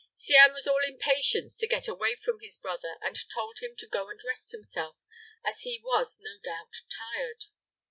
[0.17, 4.09] Cianne was all impatience to get away from his brother, and told him to go
[4.09, 4.95] and rest himself,
[5.45, 7.45] as he was no doubt tired.